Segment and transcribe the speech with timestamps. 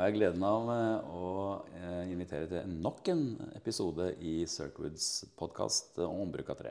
[0.00, 1.30] har jeg gleden av eh, å
[1.76, 3.24] eh, invitere til nok en
[3.58, 6.70] episode i Circwoods podkast om ombruk av tre.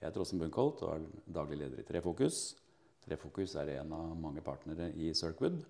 [0.00, 2.40] Jeg heter Åsen Bunkholt og er daglig leder i Trefokus.
[3.04, 5.60] Trefokus er en av mange partnere i Circwood.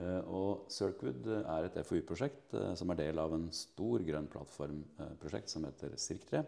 [0.00, 5.68] Eh, og Circwood er et FoU-prosjekt som er del av en stor grønn plattformprosjekt som
[5.68, 6.42] heter Sirk3.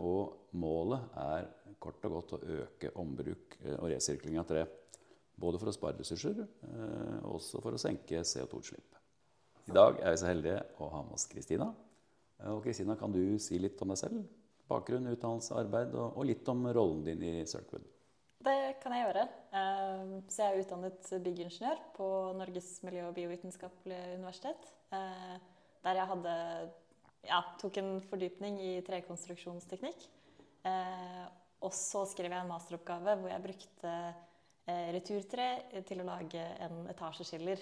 [0.00, 1.50] Og målet er
[1.80, 4.64] kort og godt å øke ombruk og resirkling av tre.
[5.40, 9.00] Både for å spare ressurser eh, og også for å senke CO2-utslipp.
[9.64, 11.72] I dag er vi så heldige å ha med oss Kristina.
[12.38, 14.20] Eh, og Kristina, kan du si litt om deg selv?
[14.70, 17.84] Bakgrunn, utdannelse, arbeid og, litt om rollen din i Circwood?
[18.44, 19.24] Det kan jeg gjøre.
[19.58, 22.08] Eh, så jeg er utdannet byggingeniør på
[22.38, 24.70] Norges miljø- og biovitenskapelige universitet.
[24.94, 26.34] Der jeg hadde,
[27.26, 30.06] ja, tok en fordypning i trekonstruksjonsteknikk.
[31.64, 33.96] Og så skrev jeg en masteroppgave hvor jeg brukte
[34.66, 35.46] returtre
[35.84, 37.60] til å lage en etasjeskiller.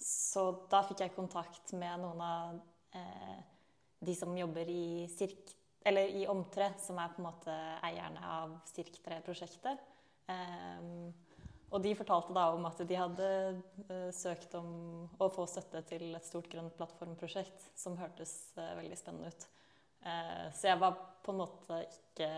[0.00, 2.60] Så da fikk jeg kontakt med noen av
[2.96, 3.40] eh,
[4.00, 5.52] de som jobber i, Sirk,
[5.84, 9.84] i Omtre, som er på en måte eierne av Sirk3-prosjektet.
[11.70, 13.28] Og de fortalte da om at de hadde
[13.92, 14.72] eh, søkt om
[15.20, 19.48] å få støtte til et stort grønt plattformprosjekt som hørtes veldig spennende ut.
[20.56, 22.28] Så jeg var på en måte ikke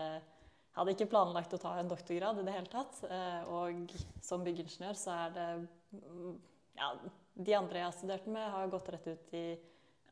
[0.73, 3.03] hadde ikke planlagt å ta en doktorgrad i det hele tatt.
[3.05, 3.93] Eh, og
[4.25, 6.33] som byggingeniør så er det mm,
[6.79, 6.89] ja,
[7.33, 9.45] De andre jeg har studert med, har gått rett ut i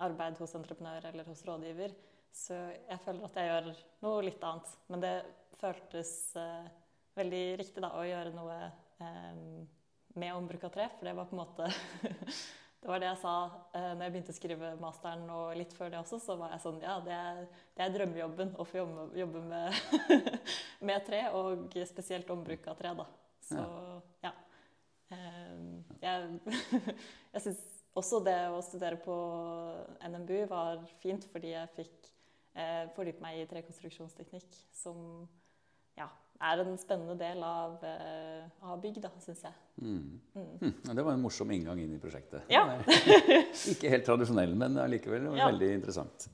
[0.01, 1.93] arbeid hos entreprenør eller hos rådgiver.
[2.33, 3.69] Så jeg føler at jeg gjør
[4.05, 4.71] noe litt annet.
[4.91, 5.15] Men det
[5.59, 6.71] føltes eh,
[7.17, 8.57] veldig riktig da, å gjøre noe
[9.03, 9.43] eh,
[10.21, 10.89] med ombruk av tre.
[10.97, 11.71] For det var på en måte
[12.81, 13.33] Det var det jeg sa
[13.77, 16.17] eh, når jeg begynte å skrive masteren, og litt før det også.
[16.23, 17.41] Så var jeg sånn Ja, det er,
[17.77, 19.81] det er drømmejobben å få jobbe, jobbe med,
[20.89, 23.05] med, tre, og spesielt ombruk av tre, da.
[23.45, 23.65] Så
[24.25, 24.33] ja.
[25.13, 25.61] Eh,
[26.01, 26.57] jeg
[27.35, 27.61] jeg syns
[27.97, 29.13] også det å studere på
[30.01, 32.09] NMBU var fint, fordi jeg fikk
[32.55, 35.27] eh, fordype meg i trekonstruksjonsteknikk, som
[35.99, 36.09] ja,
[36.41, 39.53] er en spennende del av, uh, av bygg, da, syns jeg.
[39.81, 39.99] Mm.
[40.35, 40.49] Mm.
[40.61, 42.49] Hm, det var en morsom inngang inn i prosjektet.
[42.51, 42.65] Ja.
[43.73, 45.49] Ikke helt tradisjonell, men allikevel ja.
[45.51, 46.27] veldig interessant.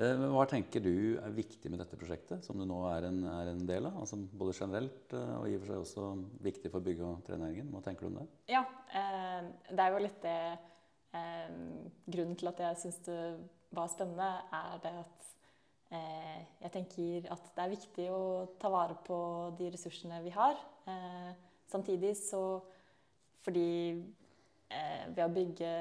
[0.00, 3.52] Uh, hva tenker du er viktig med dette prosjektet, som du nå er en, er
[3.54, 4.00] en del av?
[4.04, 6.10] Altså både generelt uh, og i og for seg også
[6.50, 7.72] viktig for bygg- og trenæringen.
[7.74, 8.28] Hva tenker du om det?
[8.52, 8.64] Ja,
[9.70, 10.40] det er jo litt det
[11.10, 13.16] Grunnen til at jeg syns det
[13.74, 15.39] var spennende, er det at Eh,
[15.90, 18.22] jeg tenker at det er viktig å
[18.60, 19.16] ta vare på
[19.58, 20.58] de ressursene vi har.
[20.86, 21.32] Eh,
[21.70, 22.60] samtidig så
[23.40, 23.96] Fordi
[24.68, 25.72] eh, ved å bygge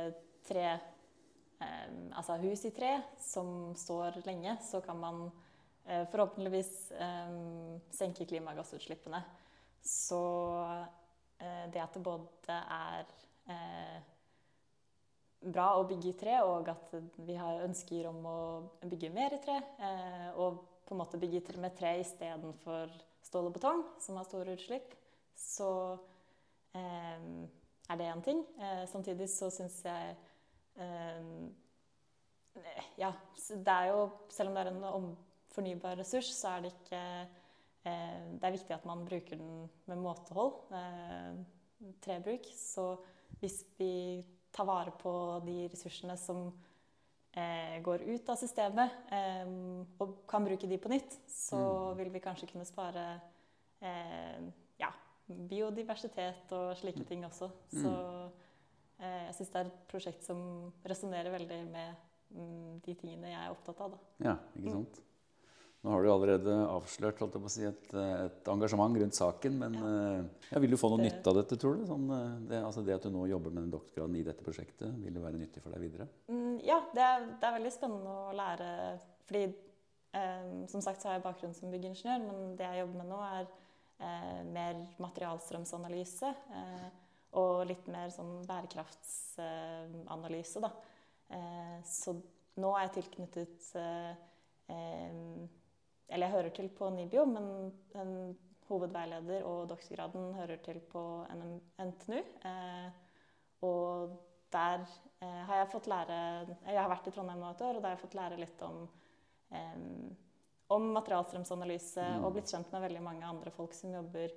[0.48, 0.80] tre
[2.16, 5.18] Altså hus i tre som står lenge, så kan man
[5.84, 6.70] forhåpentligvis
[7.92, 9.20] senke klimagassutslippene.
[9.84, 10.22] Så
[11.36, 13.12] det at det både er
[15.40, 16.92] bra å bygge i tre, og at
[17.26, 18.40] vi har ønsker om å
[18.84, 19.60] bygge mer i tre.
[19.80, 22.92] Eh, og på en måte bygge med tre istedenfor
[23.26, 24.96] stål og betong, som har store utslipp.
[25.38, 25.70] Så
[26.76, 27.30] eh,
[27.90, 28.44] er det én ting.
[28.60, 30.16] Eh, samtidig så syns jeg
[30.82, 31.34] eh,
[33.00, 33.14] Ja,
[33.50, 35.14] det er jo Selv om det er en
[35.54, 37.04] fornybar ressurs, så er det ikke
[37.88, 40.60] eh, Det er viktig at man bruker den med måtehold.
[40.76, 41.40] Eh,
[42.04, 42.50] trebruk.
[42.58, 42.92] Så
[43.40, 45.12] hvis vi ta vare på
[45.46, 46.48] de ressursene som
[47.32, 49.52] eh, går ut av systemet, eh,
[50.02, 51.98] og kan bruke de på nytt, så mm.
[52.02, 53.06] vil vi kanskje kunne spare
[53.82, 54.50] eh,
[54.82, 54.92] ja,
[55.28, 57.52] biodiversitet og slike ting også.
[57.74, 57.82] Mm.
[57.84, 57.94] Så
[59.00, 60.42] eh, jeg syns det er et prosjekt som
[60.88, 63.96] resonnerer veldig med mm, de tingene jeg er opptatt av.
[63.96, 64.32] Da.
[64.32, 65.06] Ja, ikke mm.
[65.80, 69.54] Nå har du allerede avslørt si, et, et, engasjement rundt saken.
[69.62, 69.92] Men ja.
[70.52, 71.86] Eh, vil du få noe nytte av dette, tror du?
[71.88, 74.92] Sånn, eh, det, altså det, at du nå jobber med den doktorgraden i dette prosjektet,
[75.00, 76.06] vil det være nyttig for deg videre?
[76.28, 78.68] Mm, ja, det er, det er, veldig spennende å lære.
[79.30, 83.08] Fordi eh, som sagt så har jeg bakgrunn som byggingeniør, men det jeg jobber med
[83.14, 84.76] nå, er eh, mer
[85.06, 86.30] materialstrømsanalyse.
[86.60, 86.88] Eh,
[87.40, 90.72] og litt mer sånn bærekraftsanalyse, da.
[91.40, 92.12] Eh, så
[92.60, 93.56] nå er jeg tilknyttet
[96.10, 97.50] eller jeg hører til på NIBIO, men
[98.02, 98.14] en
[98.70, 101.04] hovedveileder og doktorgraden hører til på
[101.34, 102.20] NTNU.
[102.50, 102.90] Eh,
[103.66, 104.16] og
[104.54, 104.86] der
[105.22, 106.18] eh, har jeg fått lære
[106.66, 108.62] Jeg har vært i Trondheim nå et år, og der har jeg fått lære litt
[108.66, 108.84] om,
[109.54, 109.80] eh,
[110.76, 112.26] om materialstrømsanalyse mm.
[112.26, 114.34] og blitt kjent med veldig mange andre folk som jobber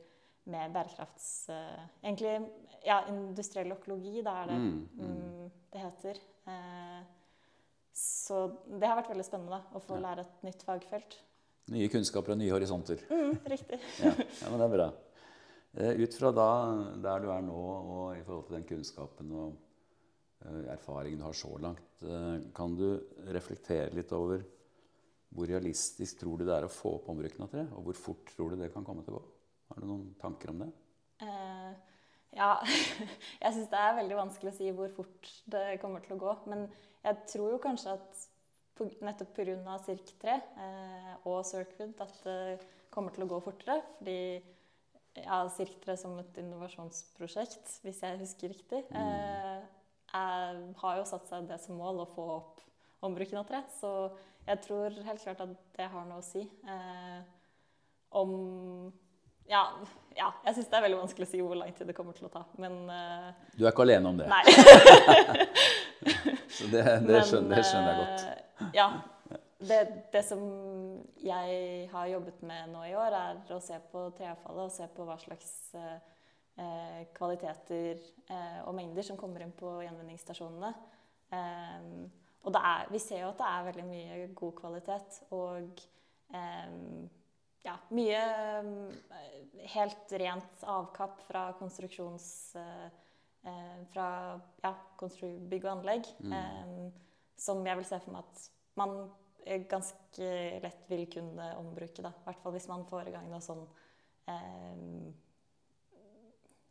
[0.50, 1.26] med bærekrafts...
[1.54, 2.32] Uh, egentlig
[2.82, 5.10] ja, industriell økologi, da er det mm, mm.
[5.10, 6.18] mm det heter.
[6.48, 7.02] Uh,
[7.96, 10.02] så det har vært veldig spennende da, å få ja.
[10.08, 11.14] lære et nytt fagfelt.
[11.70, 13.04] Nye kunnskaper og nye horisonter.
[13.12, 13.78] Mm, riktig.
[14.02, 14.88] ja, ja, men det er bra.
[15.72, 16.48] Eh, ut fra da,
[17.04, 19.54] der du er nå, og i forhold til den kunnskapen og
[20.44, 22.88] eh, erfaringen du har så langt, eh, kan du
[23.32, 24.42] reflektere litt over
[25.32, 27.64] hvor realistisk tror du det er å få opp ombruken av tre?
[27.72, 29.30] Og hvor fort tror du det kan komme til å gå?
[29.72, 30.68] Har du noen tanker om det?
[31.22, 31.72] Uh,
[32.36, 32.50] ja,
[33.44, 36.34] jeg syns det er veldig vanskelig å si hvor fort det kommer til å gå.
[36.52, 36.66] Men
[37.00, 38.26] jeg tror jo kanskje at
[38.78, 39.76] på, nettopp pga.
[39.86, 42.40] Sirk3 eh, og Circuit at det
[42.92, 43.78] kommer til å gå fortere.
[43.98, 44.18] Fordi
[45.22, 49.62] ja, Sirk3 som et innovasjonsprosjekt, hvis jeg husker riktig, eh,
[50.12, 52.60] er, har jo satt seg det som mål å få opp
[53.02, 53.62] ombruken av tre.
[53.80, 53.92] Så
[54.46, 56.42] jeg tror helt klart at det har noe å si.
[56.68, 57.20] Eh,
[58.12, 58.30] om
[59.48, 59.62] ja,
[60.16, 62.26] ja, jeg syns det er veldig vanskelig å si hvor lang tid det kommer til
[62.28, 62.94] å ta, men uh,
[63.56, 64.26] Du er ikke alene om det?
[64.30, 64.44] Nei.
[66.56, 68.20] Så det, det, skjønner, det, skjønner, jeg godt.
[68.76, 68.88] Ja.
[69.62, 69.78] Det,
[70.10, 70.40] det, som
[71.22, 75.06] jeg har jobbet med nå i år, er å se på treavfallet og se på
[75.06, 78.02] hva slags eh, kvaliteter
[78.66, 80.72] og mengder som kommer inn på gjenvinningsstasjonene.
[81.38, 81.86] Eh,
[82.42, 85.18] og er, vi ser jo at det er veldig mye god kvalitet.
[85.34, 85.82] Og
[86.34, 87.04] um,
[87.62, 88.22] ja, mye
[88.64, 88.72] um,
[89.76, 92.32] helt rent avkapp fra konstruksjons...
[93.42, 94.08] Fra
[94.62, 94.70] ja,
[95.50, 96.06] bygg og anlegg.
[96.22, 96.92] Mm.
[97.38, 98.46] Som jeg vil se for meg at
[98.80, 98.96] man
[99.68, 100.28] ganske
[100.62, 101.98] lett vil kunne ombruke.
[101.98, 103.66] I hvert fall hvis man får i gang noe sånn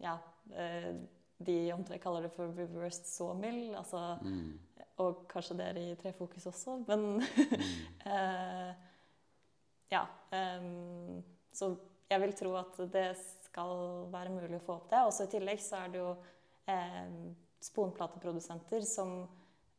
[0.01, 0.15] Ja.
[1.41, 1.55] de
[1.89, 3.75] de kaller det for reversed sawmill.
[3.75, 4.71] Altså mm
[5.01, 7.21] og kanskje dere i Trefokus også, men
[8.05, 8.71] uh,
[9.91, 10.05] Ja.
[10.31, 11.21] Um,
[11.51, 11.73] så
[12.09, 13.09] jeg vil tro at det
[13.43, 15.01] skal være mulig å få opp det.
[15.03, 16.13] Også i tillegg så er det jo
[17.61, 19.25] sponplateprodusenter som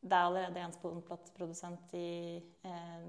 [0.03, 3.07] Det er allerede en sponplateprodusent i, eh,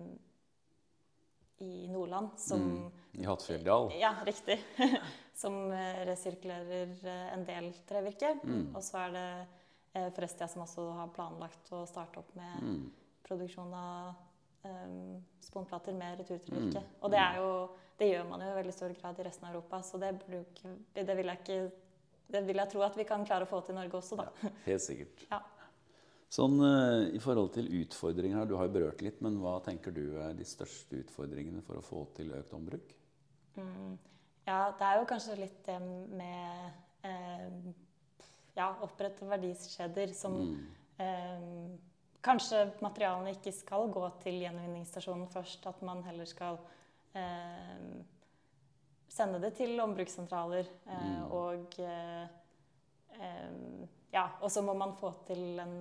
[1.66, 3.90] i Nordland som mm, I Hattfjelldal?
[3.98, 4.60] Ja, riktig.
[5.42, 5.66] som
[6.06, 7.02] resirkulerer
[7.34, 8.36] en del trevirke.
[8.44, 8.70] Mm.
[8.70, 9.28] Og så er det
[9.94, 12.78] Eh, Forestia som også har planlagt å starte opp med mm.
[13.22, 14.08] produksjon av
[14.66, 14.94] eh,
[15.44, 16.82] sponplater med returtrevirke.
[16.82, 16.96] Mm.
[16.98, 17.50] Og det, jo,
[18.00, 20.74] det, gjør man jo i veldig stor grad i resten av Europa, så det, bruker,
[20.98, 21.60] det, vil jeg ikke
[22.34, 24.26] det vil jeg tro at vi kan klare å få til i Norge også, da.
[24.42, 25.24] Ja, helt sikkert.
[25.34, 25.40] ja.
[26.34, 29.94] Sånn uh, I forhold til utfordringer her, du har jo berørt litt, men hva tenker
[29.94, 32.94] du er de største utfordringene for å få til økt ombruk?
[33.54, 33.94] Mm.
[34.44, 37.74] Ja, det er jo kanskje litt det med eh,
[38.58, 40.62] ja, opprette verdiskjeder som mm.
[41.04, 41.50] eh,
[42.24, 46.56] Kanskje materialene ikke skal gå til gjenvinningsstasjonen først, at man heller skal
[47.12, 47.82] eh,
[49.12, 50.70] sende det til ombrukssentraler.
[50.88, 51.34] Eh, mm.
[51.36, 52.22] Og eh,
[53.18, 53.84] eh,
[54.16, 55.76] ja, og så må man få til en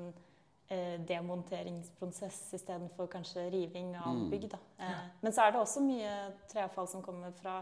[0.68, 4.30] eh, demonteringsprosess istedenfor kanskje riving av mm.
[4.31, 4.50] bygg.
[4.51, 4.62] Da.
[4.77, 4.94] Ja.
[5.21, 6.13] Men så er det også mye
[6.51, 7.62] treavfall som kommer fra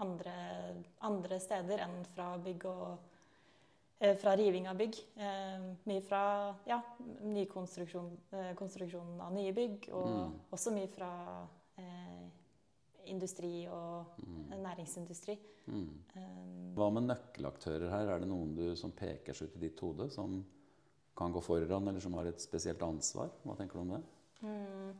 [0.00, 0.34] andre,
[1.04, 2.98] andre steder enn fra bygg og
[4.02, 4.96] Eh, fra riving av bygg.
[5.16, 6.78] Eh, mye fra ja,
[7.20, 10.38] nykonstruksjon eh, av nye bygg, og mm.
[10.56, 11.10] også mye fra
[11.76, 12.22] eh,
[13.12, 14.54] industri og mm.
[14.62, 15.36] næringsindustri.
[15.66, 15.90] Mm.
[16.78, 18.14] Hva med nøkkelaktører her?
[18.14, 20.40] Er det noen du som peker seg ut i ditt hode, som
[21.16, 23.32] kan gå foran, eller som har et spesielt ansvar?
[23.44, 24.02] Hva tenker du om det?
[24.40, 24.92] Mm.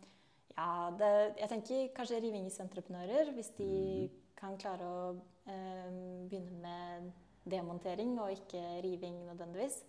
[0.57, 3.33] Ja, det, jeg tenker kanskje rivingsentreprenører.
[3.37, 4.19] hvis de mm.
[4.37, 5.05] kan klare å
[5.49, 5.89] eh,
[6.29, 7.11] begynne med
[7.51, 9.81] demontering og ikke riving nødvendigvis,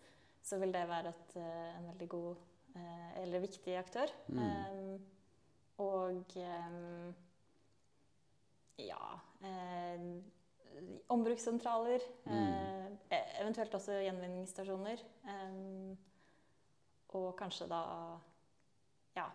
[0.44, 2.36] så vil det være et, eh, en veldig god
[2.76, 4.14] eh, eller viktig aktør.
[4.28, 4.40] Mm.
[4.40, 5.00] Eh,
[5.82, 6.38] og
[8.78, 9.06] ja
[11.12, 12.04] Ombrukssentraler.
[12.26, 12.98] Mm.
[13.42, 15.04] eventuelt også gjenvinningsstasjoner.
[17.12, 17.82] og kanskje da
[19.18, 19.26] ja,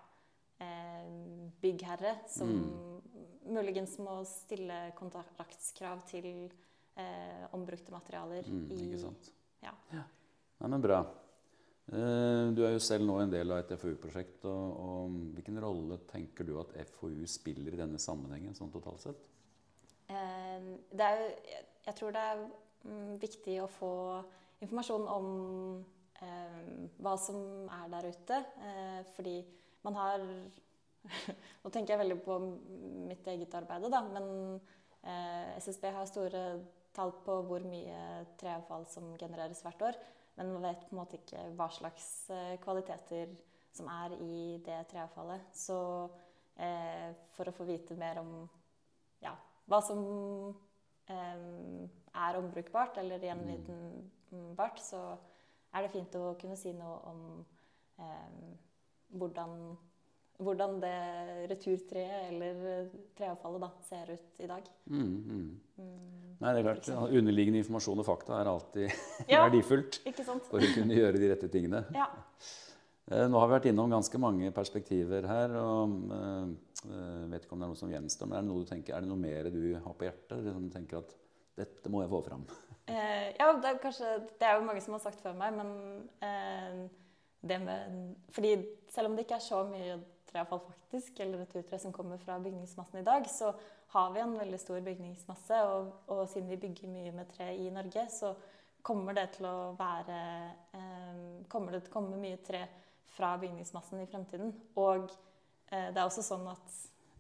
[1.61, 3.51] byggherre som mm.
[3.53, 6.49] muligens må stille kontraktskrav til
[6.97, 8.49] eh, ombrukte materialer.
[8.49, 9.31] Mm, i, ikke sant.
[9.63, 9.75] Ja.
[9.93, 10.05] ja.
[10.63, 11.03] Nei, men bra.
[11.87, 14.45] Eh, du er jo selv nå en del av et FoU-prosjekt.
[14.51, 19.29] Og, og, hvilken rolle tenker du at FoU spiller i denne sammenhengen sånn totalt sett?
[20.09, 21.25] Eh, det er,
[21.87, 22.43] jeg, tror det er
[22.85, 23.93] mm, viktig å få
[24.65, 25.29] informasjon om
[26.23, 26.63] eh,
[27.03, 28.41] hva som er der ute.
[28.71, 29.41] Eh, fordi
[29.87, 30.31] man har
[31.63, 32.37] Nå tenker jeg veldig på
[33.07, 34.25] mitt eget arbeid, da, men
[35.07, 36.41] eh, SSB har store
[36.97, 39.99] tall på hvor mye treavfall som genereres hvert år.
[40.37, 43.33] Men man vet på en måte ikke hva slags eh, kvaliteter
[43.77, 45.49] som er i det treavfallet.
[45.57, 45.79] Så
[46.61, 48.33] eh, for å få vite mer om
[49.67, 50.01] hva som
[51.11, 55.01] eh, er ombrukbart eller gjenvinnbart, så
[55.77, 57.27] er det fint å kunne si noe om
[58.01, 58.55] eh,
[59.17, 59.59] hvordan
[60.37, 60.97] hvordan det
[61.49, 64.67] returtreet eller treavfallet da, ser ut i dag.
[64.85, 65.47] Mm, mm.
[65.81, 66.91] Mm, Nei, det er klart.
[67.09, 68.91] Underliggende informasjon og fakta er alltid
[69.33, 69.47] Ja.
[69.47, 69.97] verdifullt
[70.51, 71.87] for å kunne gjøre de rette tingene.
[71.97, 72.11] Ja.
[73.09, 75.57] Eh, Nå har vi vært innom ganske mange perspektiver her.
[75.57, 75.97] og
[76.91, 78.97] eh, eh, vet ikke om det er noe som gjenstår, men Er det noe tenker,
[78.97, 80.37] er det noe mer du har på hjertet?
[80.39, 81.15] Eller som du tenker at
[81.57, 82.47] dette må jeg få fram?
[82.87, 86.05] Eh, ja, det er kanskje Det er jo mange som har sagt før meg, men
[86.23, 86.85] eh,
[87.43, 87.97] det med
[88.31, 88.53] Fordi
[88.95, 89.97] selv om det ikke er så mye
[90.31, 93.51] treavfall faktisk, eller returtre som kommer fra bygningsmassen i dag, så
[93.91, 97.67] har vi en veldig stor bygningsmasse, og, og siden vi bygger mye med tre i
[97.75, 98.37] Norge, så
[98.87, 100.19] kommer det til å være
[100.79, 102.63] eh, Kommer det til å komme mye tre
[103.17, 104.53] fra bygningsmassen i fremtiden.
[104.83, 105.11] Og
[105.71, 106.75] det er også sånn at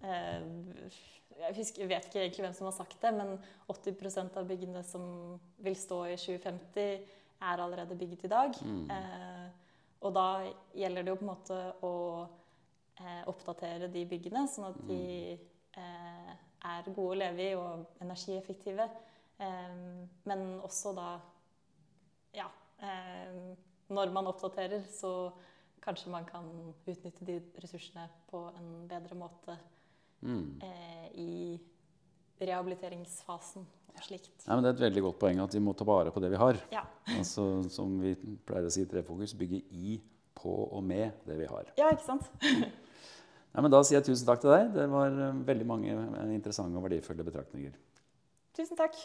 [0.06, 0.96] eh,
[1.40, 3.36] jeg, husker, jeg vet ikke egentlig hvem som har sagt det, men
[3.72, 5.04] 80% av byggene som
[5.64, 8.56] vil stå i 2050, er allerede bygget i dag.
[8.64, 8.90] Mm.
[8.90, 9.46] Eh,
[10.06, 10.28] og da
[10.76, 11.94] gjelder det jo på en måte å
[13.00, 15.02] eh, oppdatere de byggene, sånn at de
[15.34, 16.32] eh,
[16.70, 18.88] er gode å leve i og energieffektive.
[19.36, 19.76] Eh,
[20.30, 21.10] men også da
[22.36, 22.50] Ja.
[22.80, 23.56] Eh,
[23.88, 25.30] når man oppdaterer, så
[25.86, 26.44] kanskje man kan
[26.86, 29.56] utnytte de ressursene på en bedre måte
[30.26, 30.58] Mm.
[30.64, 31.60] eh, i
[32.40, 33.64] rehabiliteringsfasen
[33.94, 34.32] og slikt.
[34.46, 36.30] Nei, men det er et veldig godt poeng at vi må ta vare på det
[36.32, 36.58] vi har.
[36.72, 36.82] Ja.
[37.16, 38.14] Altså, som vi
[38.48, 39.98] pleier å si i Trefokus, bygge i,
[40.36, 41.70] på og med det vi har.
[41.78, 42.26] ja, ikke sant?
[43.56, 44.72] Nei, men Da sier jeg tusen takk til deg.
[44.74, 47.72] Det var eh, veldig mange eh, interessante og verdifulle betraktninger.
[48.56, 48.98] Tusen takk.